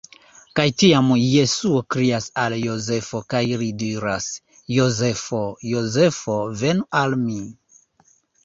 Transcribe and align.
Kaj 0.59 0.63
tiam 0.83 1.11
Jesuo 1.23 1.81
krias 1.95 2.29
al 2.45 2.55
Jozefo, 2.61 3.21
kaj 3.35 3.43
li 3.63 3.69
diras: 3.83 4.31
"Jozefo! 4.79 5.45
Jozefo, 5.75 6.41
venu 6.65 6.89
al 7.03 7.19
mi! 7.29 7.39